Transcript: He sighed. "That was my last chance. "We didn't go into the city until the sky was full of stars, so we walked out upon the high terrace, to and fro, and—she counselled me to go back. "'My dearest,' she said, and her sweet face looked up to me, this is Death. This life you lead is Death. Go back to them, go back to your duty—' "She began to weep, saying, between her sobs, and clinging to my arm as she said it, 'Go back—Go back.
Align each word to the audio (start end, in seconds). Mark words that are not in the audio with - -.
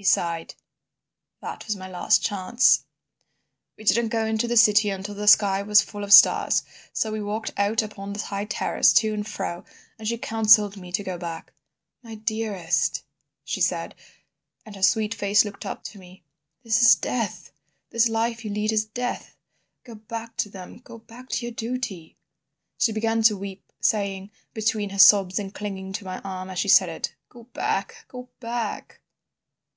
He 0.00 0.04
sighed. 0.04 0.54
"That 1.42 1.66
was 1.66 1.76
my 1.76 1.86
last 1.86 2.22
chance. 2.22 2.86
"We 3.76 3.84
didn't 3.84 4.08
go 4.08 4.24
into 4.24 4.48
the 4.48 4.56
city 4.56 4.88
until 4.88 5.14
the 5.14 5.28
sky 5.28 5.60
was 5.62 5.82
full 5.82 6.04
of 6.04 6.12
stars, 6.14 6.62
so 6.94 7.12
we 7.12 7.20
walked 7.22 7.50
out 7.58 7.82
upon 7.82 8.14
the 8.14 8.20
high 8.20 8.46
terrace, 8.46 8.94
to 8.94 9.12
and 9.12 9.28
fro, 9.28 9.62
and—she 9.98 10.16
counselled 10.16 10.78
me 10.78 10.90
to 10.90 11.02
go 11.02 11.18
back. 11.18 11.52
"'My 12.02 12.14
dearest,' 12.14 13.02
she 13.44 13.60
said, 13.60 13.94
and 14.64 14.74
her 14.74 14.82
sweet 14.82 15.12
face 15.14 15.44
looked 15.44 15.66
up 15.66 15.84
to 15.84 15.98
me, 15.98 16.24
this 16.64 16.80
is 16.80 16.94
Death. 16.94 17.52
This 17.90 18.08
life 18.08 18.42
you 18.42 18.50
lead 18.50 18.72
is 18.72 18.86
Death. 18.86 19.36
Go 19.84 19.96
back 19.96 20.34
to 20.38 20.48
them, 20.48 20.78
go 20.78 20.96
back 20.96 21.28
to 21.28 21.44
your 21.44 21.52
duty—' 21.54 22.16
"She 22.78 22.90
began 22.92 23.20
to 23.24 23.36
weep, 23.36 23.70
saying, 23.82 24.30
between 24.54 24.88
her 24.88 24.98
sobs, 24.98 25.38
and 25.38 25.52
clinging 25.52 25.92
to 25.92 26.06
my 26.06 26.20
arm 26.20 26.48
as 26.48 26.58
she 26.58 26.68
said 26.68 26.88
it, 26.88 27.14
'Go 27.28 27.44
back—Go 27.52 28.30
back. 28.40 29.02